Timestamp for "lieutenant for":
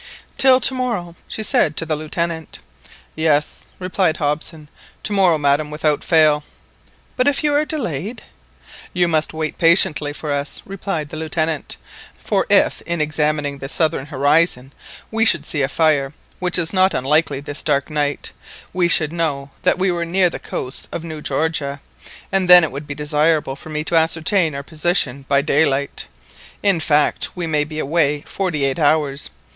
11.17-12.47